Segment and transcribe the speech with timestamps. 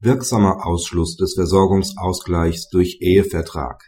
[0.00, 3.82] Wirksamer Ausschluss des Versorgungsausgleichs durch Ehevertrag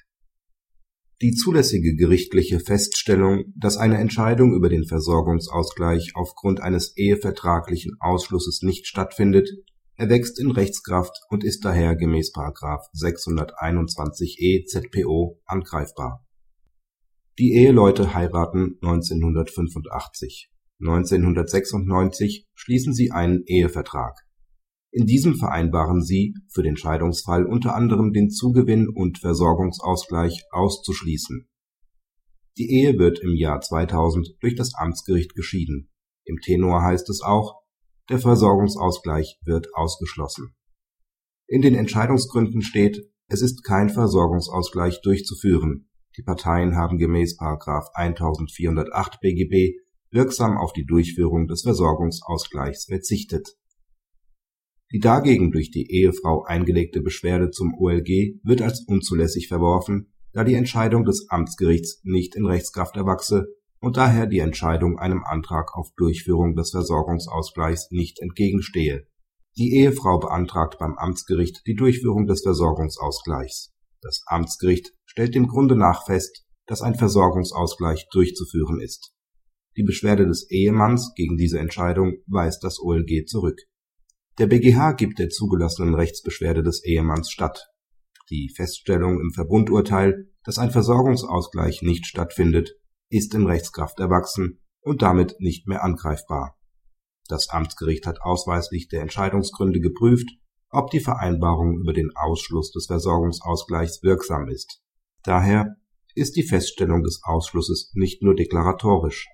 [1.23, 8.89] Die zulässige gerichtliche Feststellung, dass eine Entscheidung über den Versorgungsausgleich aufgrund eines ehevertraglichen Ausschlusses nicht
[8.89, 9.51] stattfindet,
[9.95, 12.33] erwächst in Rechtskraft und ist daher gemäß§
[12.93, 16.27] 621e ZPO angreifbar.
[17.39, 20.51] Die Eheleute heiraten 1985.
[20.81, 24.17] 1996 schließen sie einen Ehevertrag
[24.93, 31.49] in diesem vereinbaren sie, für den Scheidungsfall unter anderem den Zugewinn und Versorgungsausgleich auszuschließen.
[32.59, 35.91] Die Ehe wird im Jahr 2000 durch das Amtsgericht geschieden.
[36.25, 37.63] Im Tenor heißt es auch,
[38.09, 40.57] der Versorgungsausgleich wird ausgeschlossen.
[41.47, 45.89] In den Entscheidungsgründen steht, es ist kein Versorgungsausgleich durchzuführen.
[46.17, 47.39] Die Parteien haben gemäß§
[47.95, 49.79] 1408 BGB
[50.11, 53.57] wirksam auf die Durchführung des Versorgungsausgleichs verzichtet
[54.93, 60.55] die dagegen durch die Ehefrau eingelegte Beschwerde zum OLG wird als unzulässig verworfen, da die
[60.55, 63.47] Entscheidung des Amtsgerichts nicht in Rechtskraft erwachse
[63.81, 69.07] und daher die Entscheidung einem Antrag auf Durchführung des Versorgungsausgleichs nicht entgegenstehe.
[69.57, 73.73] Die Ehefrau beantragt beim Amtsgericht die Durchführung des Versorgungsausgleichs.
[74.01, 79.13] Das Amtsgericht stellt dem Grunde nach fest, dass ein Versorgungsausgleich durchzuführen ist.
[79.77, 83.61] Die Beschwerde des Ehemanns gegen diese Entscheidung weist das OLG zurück
[84.41, 87.69] der BGH gibt der zugelassenen Rechtsbeschwerde des Ehemanns statt.
[88.31, 92.71] Die Feststellung im Verbundurteil, dass ein Versorgungsausgleich nicht stattfindet,
[93.11, 96.57] ist in Rechtskraft erwachsen und damit nicht mehr angreifbar.
[97.29, 100.31] Das Amtsgericht hat ausweislich der Entscheidungsgründe geprüft,
[100.71, 104.81] ob die Vereinbarung über den Ausschluss des Versorgungsausgleichs wirksam ist.
[105.23, 105.77] Daher
[106.15, 109.29] ist die Feststellung des Ausschlusses nicht nur deklaratorisch.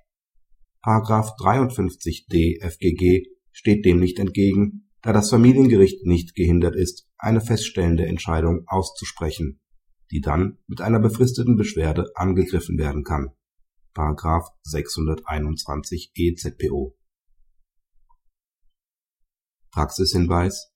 [1.39, 8.65] §53d FGG steht dem nicht entgegen da das Familiengericht nicht gehindert ist, eine feststellende Entscheidung
[8.67, 9.61] auszusprechen,
[10.11, 13.31] die dann mit einer befristeten Beschwerde angegriffen werden kann(§
[14.65, 16.99] 621 EZPO).
[19.71, 20.73] Praxishinweis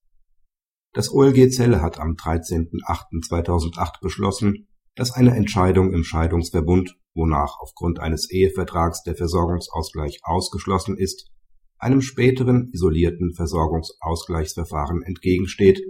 [0.92, 8.30] Das OLG Celle hat am 13.08.2008 beschlossen, dass eine Entscheidung im Scheidungsverbund, wonach aufgrund eines
[8.30, 11.32] Ehevertrags der Versorgungsausgleich ausgeschlossen ist
[11.80, 15.82] einem späteren isolierten Versorgungsausgleichsverfahren entgegensteht,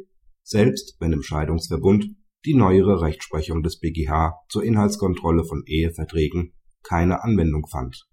[0.43, 2.15] selbst wenn im Scheidungsverbund
[2.45, 8.09] die neuere Rechtsprechung des BGH zur Inhaltskontrolle von Eheverträgen keine Anwendung fand